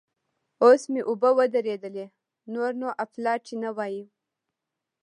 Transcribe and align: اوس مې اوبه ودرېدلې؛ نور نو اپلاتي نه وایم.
اوس 0.63 0.81
مې 0.91 1.01
اوبه 1.09 1.29
ودرېدلې؛ 1.37 2.05
نور 2.53 2.71
نو 2.81 2.89
اپلاتي 3.03 3.55
نه 3.63 3.69
وایم. 3.77 4.07